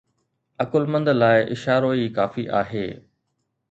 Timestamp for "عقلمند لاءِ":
0.63-1.39